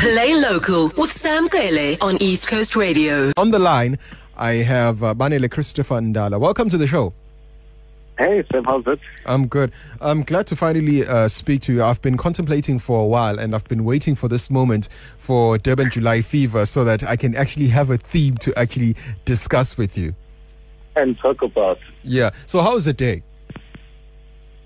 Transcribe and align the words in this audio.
Play 0.00 0.34
local 0.34 0.90
with 0.96 1.12
Sam 1.12 1.46
Kele 1.50 1.98
on 2.00 2.16
East 2.22 2.48
Coast 2.48 2.74
Radio. 2.74 3.32
On 3.36 3.50
the 3.50 3.58
line, 3.58 3.98
I 4.34 4.54
have 4.54 5.02
uh, 5.02 5.12
Banele 5.12 5.50
Christopher 5.50 5.96
Ndala. 5.96 6.40
Welcome 6.40 6.70
to 6.70 6.78
the 6.78 6.86
show. 6.86 7.12
Hey, 8.18 8.42
Sam, 8.50 8.64
how's 8.64 8.86
it? 8.86 8.98
I'm 9.26 9.46
good. 9.46 9.72
I'm 10.00 10.22
glad 10.22 10.46
to 10.46 10.56
finally 10.56 11.06
uh, 11.06 11.28
speak 11.28 11.60
to 11.62 11.74
you. 11.74 11.82
I've 11.82 12.00
been 12.00 12.16
contemplating 12.16 12.78
for 12.78 13.02
a 13.02 13.06
while 13.06 13.38
and 13.38 13.54
I've 13.54 13.68
been 13.68 13.84
waiting 13.84 14.14
for 14.14 14.26
this 14.26 14.48
moment 14.48 14.88
for 15.18 15.58
Durban 15.58 15.90
July 15.90 16.22
Fever 16.22 16.64
so 16.64 16.82
that 16.84 17.04
I 17.04 17.16
can 17.16 17.34
actually 17.34 17.68
have 17.68 17.90
a 17.90 17.98
theme 17.98 18.38
to 18.38 18.58
actually 18.58 18.96
discuss 19.26 19.76
with 19.76 19.98
you. 19.98 20.14
And 20.96 21.18
talk 21.18 21.42
about. 21.42 21.78
Yeah. 22.04 22.30
So, 22.46 22.62
how's 22.62 22.86
the 22.86 22.94
day? 22.94 23.22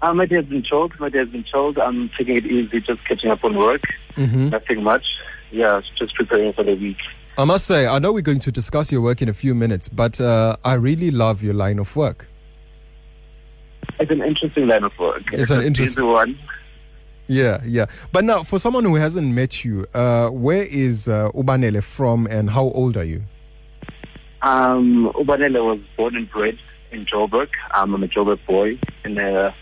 Uh, 0.04 0.12
my 0.12 0.26
day 0.26 0.36
has 0.36 0.44
been 0.44 0.62
chilled. 0.62 0.92
My 1.00 1.08
day 1.08 1.20
has 1.20 1.28
been 1.28 1.44
chilled. 1.44 1.78
I'm 1.78 2.10
taking 2.18 2.36
it 2.36 2.44
easy, 2.44 2.78
just 2.80 3.02
catching 3.08 3.30
up 3.30 3.42
on 3.42 3.56
work. 3.56 3.80
Mm-hmm. 4.16 4.50
Nothing 4.50 4.82
much. 4.82 5.04
Yeah, 5.50 5.80
just 5.98 6.14
preparing 6.14 6.52
for 6.52 6.62
the 6.62 6.74
week. 6.74 6.98
I 7.38 7.44
must 7.44 7.66
say, 7.66 7.86
I 7.86 7.98
know 8.00 8.12
we're 8.12 8.20
going 8.20 8.40
to 8.40 8.52
discuss 8.52 8.92
your 8.92 9.00
work 9.00 9.22
in 9.22 9.30
a 9.30 9.34
few 9.34 9.54
minutes, 9.54 9.88
but 9.88 10.20
uh, 10.20 10.56
I 10.62 10.74
really 10.74 11.10
love 11.10 11.42
your 11.42 11.54
line 11.54 11.78
of 11.78 11.96
work. 11.96 12.28
It's 13.98 14.10
an 14.10 14.22
interesting 14.22 14.66
line 14.66 14.84
of 14.84 14.92
work. 14.98 15.22
It's 15.32 15.50
an 15.50 15.62
interesting- 15.62 16.06
one. 16.06 16.38
Yeah, 17.26 17.62
yeah. 17.64 17.86
But 18.12 18.24
now, 18.24 18.42
for 18.42 18.58
someone 18.58 18.84
who 18.84 18.96
hasn't 18.96 19.32
met 19.32 19.64
you, 19.64 19.86
uh, 19.94 20.28
where 20.28 20.64
is 20.64 21.08
uh, 21.08 21.30
Ubanele 21.30 21.82
from 21.82 22.26
and 22.26 22.50
how 22.50 22.64
old 22.64 22.98
are 22.98 23.04
you? 23.04 23.22
Um, 24.42 25.10
Ubanele 25.14 25.64
was 25.64 25.80
born 25.96 26.14
and 26.14 26.30
bred 26.30 26.58
in 26.92 27.06
Joburg. 27.06 27.48
Um, 27.72 27.94
I'm 27.94 28.02
a 28.02 28.08
Joburg 28.08 28.44
boy 28.46 28.78
in 29.06 29.16
a 29.16 29.54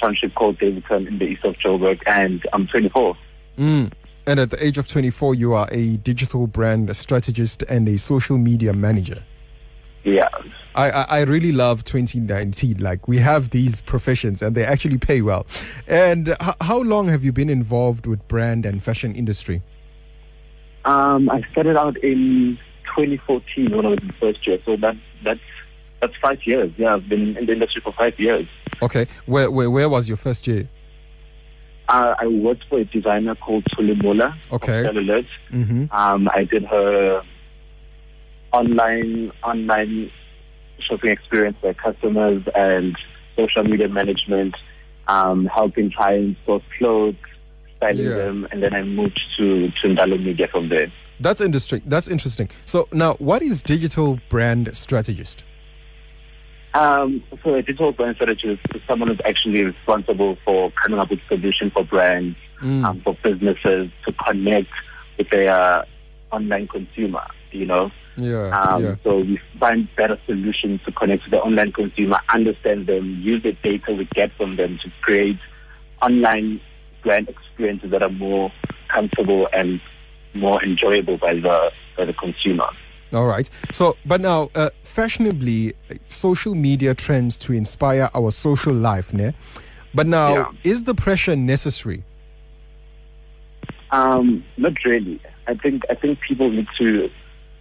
township 0.00 0.34
called 0.34 0.58
Daveyton 0.58 1.06
in 1.06 1.18
the 1.18 1.24
east 1.24 1.44
of 1.44 1.54
Joburg, 1.56 2.00
and 2.06 2.42
I'm 2.52 2.66
24. 2.66 3.16
Mm. 3.58 3.92
And 4.26 4.40
at 4.40 4.50
the 4.50 4.64
age 4.64 4.78
of 4.78 4.88
24, 4.88 5.34
you 5.34 5.54
are 5.54 5.68
a 5.70 5.96
digital 5.98 6.46
brand 6.46 6.94
strategist 6.96 7.62
and 7.64 7.88
a 7.88 7.98
social 7.98 8.38
media 8.38 8.72
manager. 8.72 9.24
Yeah. 10.04 10.28
I, 10.74 10.90
I, 10.90 11.02
I 11.02 11.20
really 11.22 11.52
love 11.52 11.84
2019. 11.84 12.78
Like, 12.78 13.08
we 13.08 13.18
have 13.18 13.50
these 13.50 13.80
professions 13.80 14.40
and 14.42 14.54
they 14.54 14.64
actually 14.64 14.98
pay 14.98 15.20
well. 15.20 15.46
And 15.86 16.28
h- 16.28 16.54
how 16.60 16.80
long 16.80 17.08
have 17.08 17.24
you 17.24 17.32
been 17.32 17.50
involved 17.50 18.06
with 18.06 18.26
brand 18.28 18.64
and 18.64 18.82
fashion 18.82 19.14
industry? 19.14 19.62
Um, 20.84 21.28
I 21.28 21.42
started 21.50 21.76
out 21.76 21.96
in 22.02 22.58
2014 22.96 23.76
when 23.76 23.86
I 23.86 23.88
was 23.90 23.98
in 24.00 24.12
first 24.20 24.46
year, 24.46 24.58
so 24.64 24.76
that 24.76 24.96
that's 25.22 25.40
that's 26.00 26.14
five 26.22 26.38
years. 26.44 26.72
Yeah, 26.78 26.94
I've 26.94 27.08
been 27.08 27.36
in 27.36 27.46
the 27.46 27.52
industry 27.52 27.82
for 27.82 27.92
five 27.92 28.18
years. 28.18 28.46
Okay. 28.82 29.06
Where, 29.26 29.50
where, 29.50 29.70
where 29.70 29.88
was 29.88 30.08
your 30.08 30.16
first 30.16 30.46
year? 30.46 30.68
Uh, 31.88 32.14
I 32.18 32.26
worked 32.28 32.64
for 32.68 32.78
a 32.78 32.84
designer 32.84 33.34
called 33.34 33.64
Tulimola. 33.76 34.36
Okay. 34.52 34.84
Mm-hmm. 34.84 35.84
Um, 35.90 36.28
I 36.32 36.44
did 36.44 36.64
her 36.64 37.22
online 38.52 39.30
online 39.42 40.10
shopping 40.88 41.10
experience 41.10 41.56
for 41.60 41.74
customers 41.74 42.42
and 42.54 42.96
social 43.36 43.64
media 43.64 43.88
management, 43.88 44.54
um, 45.08 45.46
helping 45.46 45.90
clients 45.92 46.40
source 46.46 46.62
clothes, 46.78 47.16
styling 47.76 48.04
Yeah. 48.04 48.14
them, 48.16 48.48
and 48.50 48.62
then 48.62 48.74
I 48.74 48.82
moved 48.82 49.20
to 49.38 49.70
to 49.82 49.88
Ndalo 49.88 50.22
Media 50.22 50.48
from 50.48 50.68
there. 50.68 50.92
That's 51.18 51.40
interesting. 51.40 51.82
That's 51.84 52.08
interesting. 52.08 52.48
So 52.64 52.88
now, 52.92 53.14
what 53.14 53.42
is 53.42 53.62
digital 53.62 54.18
brand 54.28 54.74
strategist? 54.76 55.42
Um, 56.72 57.22
so 57.42 57.54
a 57.54 57.62
digital 57.62 57.92
brand 57.92 58.16
strategist 58.16 58.62
is 58.74 58.80
someone 58.86 59.08
who's 59.08 59.20
actually 59.24 59.64
responsible 59.64 60.36
for 60.44 60.70
coming 60.82 60.98
up 61.00 61.10
with 61.10 61.20
solutions 61.28 61.72
for 61.72 61.84
brands, 61.84 62.36
Mm. 62.62 62.84
um, 62.84 63.00
for 63.00 63.16
businesses 63.24 63.90
to 64.04 64.12
connect 64.26 64.68
with 65.16 65.30
their 65.30 65.84
online 66.30 66.68
consumer, 66.68 67.26
you 67.52 67.64
know. 67.66 67.90
Yeah, 68.16 68.48
Um, 68.50 68.84
yeah. 68.84 68.94
So 69.02 69.20
we 69.20 69.40
find 69.58 69.88
better 69.96 70.18
solutions 70.26 70.80
to 70.84 70.92
connect 70.92 71.24
to 71.24 71.30
the 71.30 71.38
online 71.38 71.72
consumer, 71.72 72.20
understand 72.28 72.86
them, 72.86 73.18
use 73.22 73.42
the 73.42 73.52
data 73.52 73.94
we 73.94 74.06
get 74.14 74.30
from 74.36 74.56
them 74.56 74.78
to 74.84 74.90
create 75.00 75.38
online 76.02 76.60
brand 77.02 77.28
experiences 77.30 77.90
that 77.92 78.02
are 78.02 78.10
more 78.10 78.52
comfortable 78.88 79.48
and 79.54 79.80
more 80.34 80.62
enjoyable 80.62 81.16
by 81.16 81.34
the 81.34 81.70
by 81.96 82.04
the 82.04 82.12
consumer. 82.12 82.68
All 83.12 83.26
right. 83.26 83.48
So, 83.72 83.96
but 84.04 84.20
now, 84.20 84.50
uh, 84.54 84.70
fashionably, 84.84 85.74
social 86.08 86.54
media 86.54 86.94
trends 86.94 87.36
to 87.38 87.52
inspire 87.52 88.08
our 88.14 88.30
social 88.30 88.72
life, 88.72 89.12
ne? 89.12 89.32
But 89.92 90.06
now, 90.06 90.34
Yeah. 90.34 90.50
is 90.62 90.84
the 90.84 90.94
pressure 90.94 91.34
necessary? 91.34 92.04
Um, 93.90 94.44
not 94.56 94.74
really. 94.84 95.20
I 95.48 95.54
think 95.54 95.82
I 95.90 95.94
think 95.94 96.20
people 96.20 96.48
need 96.50 96.68
to 96.78 97.10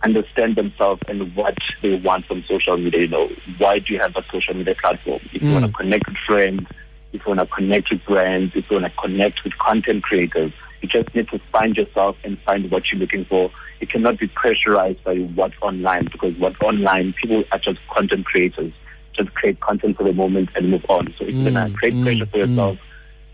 understand 0.03 0.55
themselves 0.55 1.01
and 1.07 1.35
what 1.35 1.55
they 1.81 1.95
want 1.95 2.25
from 2.25 2.43
social 2.47 2.77
media. 2.77 3.01
You 3.01 3.07
know, 3.07 3.29
why 3.57 3.79
do 3.79 3.93
you 3.93 3.99
have 3.99 4.15
a 4.15 4.23
social 4.31 4.53
media 4.53 4.75
platform? 4.79 5.19
If 5.33 5.41
you 5.41 5.47
Mm. 5.49 5.53
want 5.53 5.65
to 5.65 5.71
connect 5.71 6.07
with 6.07 6.17
friends, 6.27 6.67
if 7.11 7.25
you 7.25 7.33
want 7.35 7.39
to 7.39 7.55
connect 7.55 7.89
with 7.91 8.05
brands, 8.05 8.53
if 8.55 8.69
you 8.69 8.79
want 8.79 8.93
to 8.93 9.01
connect 9.01 9.43
with 9.43 9.57
content 9.57 10.03
creators, 10.03 10.53
you 10.81 10.87
just 10.89 11.13
need 11.15 11.27
to 11.29 11.39
find 11.51 11.75
yourself 11.75 12.15
and 12.23 12.39
find 12.41 12.69
what 12.71 12.83
you're 12.91 12.99
looking 12.99 13.25
for. 13.25 13.51
You 13.79 13.87
cannot 13.87 14.19
be 14.19 14.27
pressurized 14.27 15.03
by 15.03 15.15
what's 15.35 15.55
online 15.61 16.05
because 16.11 16.35
what's 16.37 16.59
online, 16.61 17.13
people 17.13 17.43
are 17.51 17.59
just 17.59 17.79
content 17.89 18.25
creators. 18.25 18.73
Just 19.13 19.33
create 19.33 19.59
content 19.59 19.97
for 19.97 20.03
the 20.03 20.13
moment 20.13 20.49
and 20.55 20.69
move 20.69 20.85
on. 20.89 21.13
So 21.17 21.25
if 21.25 21.35
you're 21.35 21.51
gonna 21.51 21.69
Mm, 21.69 21.75
create 21.75 21.93
mm, 21.95 22.03
pressure 22.03 22.25
for 22.27 22.37
mm. 22.37 22.47
yourself, 22.49 22.77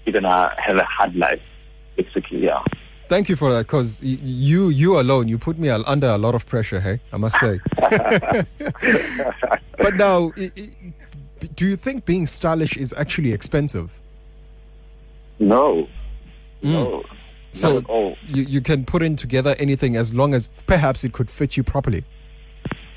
you're 0.05 0.13
gonna 0.13 0.53
have 0.57 0.77
a 0.77 0.83
hard 0.83 1.15
life. 1.15 1.41
Basically, 1.95 2.43
yeah. 2.45 2.63
Thank 3.07 3.29
you 3.29 3.35
for 3.35 3.53
that, 3.53 3.67
because 3.67 4.01
you 4.01 4.69
you 4.69 4.99
alone 4.99 5.27
you 5.27 5.37
put 5.37 5.59
me 5.59 5.69
under 5.69 6.07
a 6.07 6.17
lot 6.17 6.33
of 6.33 6.47
pressure. 6.47 6.79
Hey, 6.79 6.99
I 7.13 7.17
must 7.17 7.39
say. 7.39 7.59
but 9.77 9.95
now, 9.95 10.31
do 11.55 11.67
you 11.67 11.75
think 11.75 12.05
being 12.05 12.25
stylish 12.25 12.77
is 12.77 12.93
actually 12.97 13.31
expensive? 13.31 13.99
No. 15.37 15.87
Mm. 16.63 16.71
No. 16.71 17.03
So 17.55 17.81
all. 17.87 18.17
you 18.27 18.43
you 18.43 18.61
can 18.61 18.85
put 18.85 19.01
in 19.01 19.15
together 19.15 19.55
anything 19.59 19.95
as 19.95 20.13
long 20.13 20.33
as 20.33 20.47
perhaps 20.67 21.03
it 21.03 21.13
could 21.13 21.29
fit 21.29 21.55
you 21.57 21.63
properly. 21.63 22.03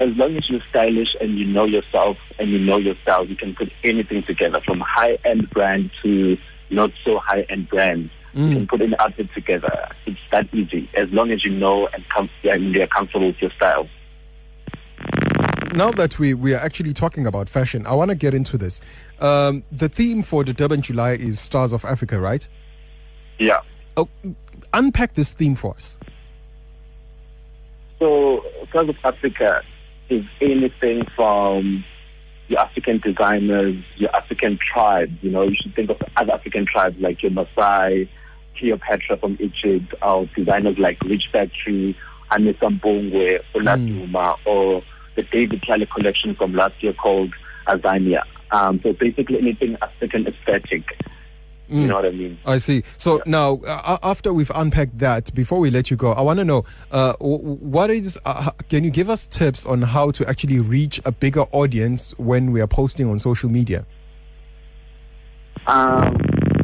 As 0.00 0.10
long 0.16 0.36
as 0.36 0.48
you're 0.48 0.60
stylish 0.70 1.08
and 1.20 1.38
you 1.38 1.44
know 1.44 1.64
yourself 1.64 2.16
and 2.38 2.50
you 2.50 2.58
know 2.58 2.76
your 2.76 2.94
style, 3.02 3.26
you 3.26 3.34
can 3.36 3.54
put 3.54 3.70
anything 3.84 4.22
together 4.24 4.60
from 4.64 4.80
high 4.80 5.18
end 5.24 5.50
brand 5.50 5.90
to 6.02 6.36
not 6.70 6.90
so 7.04 7.18
high 7.18 7.42
end 7.48 7.68
brands. 7.68 8.10
You 8.34 8.44
Mm. 8.44 8.52
can 8.54 8.66
put 8.68 8.82
an 8.82 8.94
outfit 8.98 9.28
together. 9.34 9.88
It's 10.06 10.18
that 10.30 10.52
easy. 10.54 10.88
As 10.96 11.08
long 11.10 11.30
as 11.32 11.44
you 11.44 11.50
know 11.50 11.88
and, 11.88 12.06
com- 12.10 12.30
and 12.44 12.74
you're 12.74 12.86
comfortable 12.86 13.26
with 13.28 13.40
your 13.40 13.50
style. 13.52 13.88
now 15.74 15.90
that 15.92 16.18
we, 16.18 16.34
we 16.34 16.54
are 16.54 16.60
actually 16.60 16.92
talking 16.92 17.26
about 17.26 17.48
fashion, 17.48 17.86
I 17.86 17.94
want 17.94 18.10
to 18.10 18.14
get 18.14 18.34
into 18.34 18.56
this. 18.58 18.80
Um, 19.20 19.64
the 19.72 19.88
theme 19.88 20.22
for 20.22 20.44
the 20.44 20.52
Durban 20.52 20.82
July 20.82 21.12
is 21.12 21.40
Stars 21.40 21.72
of 21.72 21.84
Africa, 21.84 22.20
right? 22.20 22.46
Yeah. 23.38 23.60
Oh, 23.96 24.08
unpack 24.72 25.14
this 25.14 25.32
theme 25.32 25.54
for 25.54 25.74
us. 25.74 25.98
So, 27.98 28.44
South 28.72 28.88
of 28.88 28.96
Africa 29.04 29.62
is 30.08 30.24
anything 30.40 31.04
from 31.16 31.84
your 32.48 32.60
African 32.60 32.98
designers, 32.98 33.76
your 33.96 34.14
African 34.14 34.58
tribes. 34.58 35.12
You 35.20 35.30
know, 35.30 35.42
you 35.42 35.56
should 35.60 35.74
think 35.74 35.90
of 35.90 36.00
other 36.16 36.32
African 36.32 36.66
tribes 36.66 36.96
like 37.00 37.22
your 37.22 37.32
Maasai, 37.32 38.08
Cleopatra 38.56 39.18
from 39.18 39.36
Egypt, 39.40 39.94
or 40.02 40.26
designers 40.36 40.78
like 40.78 41.00
Rich 41.02 41.24
Factory, 41.32 41.96
Anisa 42.30 42.78
Mpungwe, 42.80 43.40
Oladuma, 43.54 44.36
or 44.46 44.82
the 45.16 45.22
David 45.22 45.62
Kelly 45.66 45.86
collection 45.94 46.34
from 46.34 46.54
last 46.54 46.82
year 46.82 46.92
called 46.92 47.32
Azania. 47.66 48.22
Um, 48.50 48.80
so 48.82 48.92
basically 48.92 49.38
anything 49.38 49.76
African 49.82 50.26
aesthetic. 50.26 50.84
You 51.68 51.86
know 51.86 51.96
what 51.96 52.06
I 52.06 52.10
mean? 52.10 52.38
I 52.46 52.56
see. 52.56 52.82
So 52.96 53.20
now, 53.26 53.60
uh, 53.66 53.98
after 54.02 54.32
we've 54.32 54.50
unpacked 54.54 54.98
that, 54.98 55.34
before 55.34 55.58
we 55.60 55.70
let 55.70 55.90
you 55.90 55.96
go, 55.96 56.12
I 56.12 56.22
want 56.22 56.38
to 56.38 56.44
know 56.44 56.64
uh, 56.90 57.12
what 57.20 57.90
is. 57.90 58.18
Uh, 58.24 58.50
can 58.68 58.84
you 58.84 58.90
give 58.90 59.10
us 59.10 59.26
tips 59.26 59.66
on 59.66 59.82
how 59.82 60.10
to 60.12 60.28
actually 60.28 60.60
reach 60.60 61.00
a 61.04 61.12
bigger 61.12 61.42
audience 61.52 62.16
when 62.18 62.52
we 62.52 62.60
are 62.60 62.66
posting 62.66 63.10
on 63.10 63.18
social 63.18 63.50
media? 63.50 63.84
Um, 65.66 66.16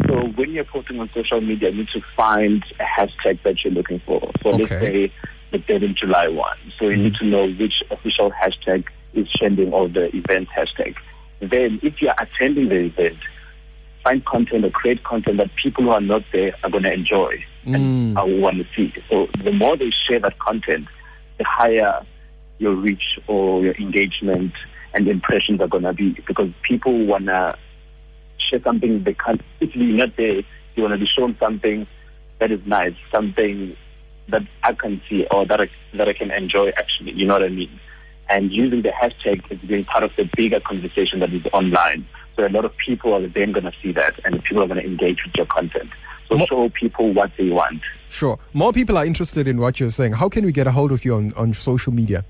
so 0.06 0.28
when 0.36 0.52
you're 0.52 0.64
posting 0.64 0.98
on 1.00 1.10
social 1.14 1.40
media, 1.40 1.70
you 1.70 1.78
need 1.78 1.88
to 1.92 2.00
find 2.16 2.64
a 2.80 2.84
hashtag 2.84 3.42
that 3.42 3.62
you're 3.62 3.74
looking 3.74 4.00
for. 4.06 4.20
So 4.42 4.50
let's 4.50 4.70
say 4.70 5.12
the 5.52 5.58
date 5.58 5.82
in 5.82 5.94
July 5.94 6.28
1. 6.28 6.56
So 6.78 6.88
you 6.88 6.96
need 6.96 7.14
to 7.16 7.26
know 7.26 7.46
which 7.46 7.74
official 7.90 8.30
hashtag 8.32 8.86
is 9.12 9.28
trending 9.38 9.72
or 9.72 9.88
the 9.88 10.14
event 10.16 10.48
hashtag. 10.48 10.96
Then 11.40 11.80
if 11.82 12.00
you're 12.00 12.14
attending 12.18 12.68
the 12.68 12.86
event, 12.86 13.18
find 14.04 14.24
content 14.26 14.64
or 14.64 14.70
create 14.70 15.02
content 15.02 15.38
that 15.38 15.50
people 15.60 15.84
who 15.84 15.90
are 15.90 16.00
not 16.00 16.22
there 16.32 16.54
are 16.62 16.70
going 16.70 16.84
to 16.84 16.92
enjoy 16.92 17.42
and 17.64 18.14
mm. 18.14 18.18
are 18.18 18.26
want 18.26 18.58
to 18.58 18.66
see. 18.76 18.92
So 19.08 19.28
the 19.42 19.50
more 19.50 19.76
they 19.76 19.90
share 20.06 20.20
that 20.20 20.38
content, 20.38 20.86
the 21.38 21.44
higher 21.44 22.04
your 22.58 22.74
reach 22.74 23.18
or 23.26 23.62
your 23.62 23.74
engagement 23.74 24.52
and 24.92 25.08
impressions 25.08 25.60
are 25.60 25.66
going 25.66 25.82
to 25.82 25.92
be 25.92 26.10
because 26.26 26.50
people 26.62 27.06
want 27.06 27.26
to 27.26 27.56
share 28.38 28.62
something 28.62 29.02
they 29.02 29.14
can't. 29.14 29.40
If 29.60 29.74
you're 29.74 29.96
not 29.96 30.16
there, 30.16 30.42
you 30.74 30.82
want 30.82 30.92
to 30.92 30.98
be 30.98 31.06
shown 31.06 31.36
something 31.40 31.86
that 32.38 32.52
is 32.52 32.60
nice, 32.66 32.94
something 33.10 33.76
that 34.28 34.42
I 34.62 34.72
can 34.72 35.00
see 35.08 35.26
or 35.30 35.46
that 35.46 35.60
I, 35.60 35.68
that 35.94 36.08
I 36.08 36.12
can 36.12 36.30
enjoy 36.30 36.70
actually. 36.76 37.12
You 37.12 37.26
know 37.26 37.34
what 37.34 37.42
I 37.42 37.48
mean? 37.48 37.80
And 38.28 38.52
using 38.52 38.82
the 38.82 38.90
hashtag 38.90 39.50
is 39.50 39.58
being 39.60 39.84
part 39.84 40.04
of 40.04 40.10
the 40.16 40.28
bigger 40.36 40.60
conversation 40.60 41.20
that 41.20 41.32
is 41.32 41.42
online. 41.52 42.06
So 42.36 42.46
a 42.46 42.48
lot 42.48 42.64
of 42.64 42.72
people 42.76 43.14
are 43.14 43.26
then 43.26 43.52
going 43.52 43.64
to 43.64 43.72
see 43.82 43.92
that, 43.92 44.18
and 44.24 44.42
people 44.42 44.62
are 44.62 44.66
going 44.66 44.80
to 44.80 44.86
engage 44.86 45.18
with 45.24 45.34
your 45.36 45.46
content. 45.46 45.90
So 46.28 46.38
Mo- 46.38 46.46
show 46.46 46.68
people 46.70 47.12
what 47.12 47.30
they 47.38 47.50
want. 47.50 47.80
Sure. 48.08 48.38
More 48.52 48.72
people 48.72 48.96
are 48.96 49.04
interested 49.04 49.46
in 49.46 49.58
what 49.58 49.78
you're 49.78 49.90
saying. 49.90 50.14
How 50.14 50.28
can 50.28 50.44
we 50.44 50.52
get 50.52 50.66
a 50.66 50.72
hold 50.72 50.92
of 50.92 51.04
you 51.04 51.14
on, 51.14 51.32
on 51.34 51.52
social 51.52 51.92
media? 51.92 52.24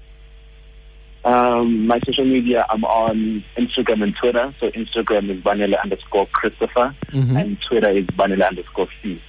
Um, 1.25 1.87
my 1.87 2.01
social 2.05 2.25
media, 2.27 2.67
I'm 2.69 2.85
on 2.85 3.43
Instagram 3.57 4.03
and 4.03 4.15
Twitter. 4.21 4.55
So 4.61 4.71
Instagram 4.71 5.31
is 5.31 5.43
Banele 5.43 5.81
underscore 5.83 6.27
Christopher, 6.27 6.95
mm-hmm. 7.13 7.37
and 7.37 7.59
Twitter 7.67 7.91
is 7.91 8.07
Banele 8.09 8.47
underscore 8.47 8.89
C. 9.03 9.23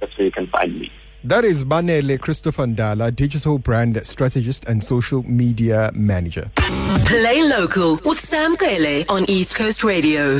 That's 0.00 0.16
where 0.16 0.26
you 0.26 0.32
can 0.32 0.46
find 0.46 0.80
me. 0.80 0.90
That 1.24 1.44
is 1.44 1.64
Banele 1.64 2.18
Christopher 2.20 2.66
Ndala, 2.66 3.14
digital 3.14 3.58
brand 3.58 4.00
strategist 4.06 4.64
and 4.66 4.82
social 4.82 5.22
media 5.24 5.90
manager. 5.94 6.50
Play 7.04 7.42
local 7.42 8.00
with 8.04 8.18
Sam 8.18 8.56
Kele 8.56 9.04
on 9.08 9.28
East 9.28 9.54
Coast 9.54 9.84
Radio. 9.84 10.34